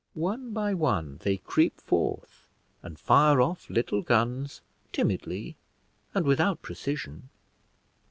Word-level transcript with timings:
One 0.15 0.51
by 0.51 0.73
one 0.73 1.19
they 1.21 1.37
creep 1.37 1.79
forth, 1.79 2.47
and 2.81 2.97
fire 2.97 3.39
off 3.39 3.69
little 3.69 4.01
guns 4.01 4.61
timidly, 4.91 5.57
and 6.15 6.25
without 6.25 6.63
precision. 6.63 7.29